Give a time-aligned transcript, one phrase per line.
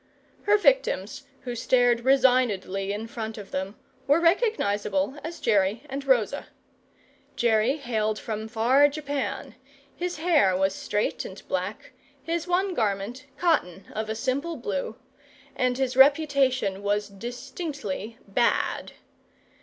[0.47, 3.75] Her victims, who stared resignedly in front of them,
[4.07, 6.47] were recognisable as Jerry and Rosa.
[7.35, 9.53] Jerry hailed from far Japan:
[9.95, 11.91] his hair was straight and black;
[12.23, 14.95] his one garment cotton, of a simple blue;
[15.55, 18.93] and his reputation was distinctly bad.